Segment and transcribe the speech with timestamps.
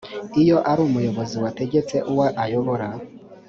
[0.41, 2.87] iyo ari umuyobozi wategetse uwo ayobora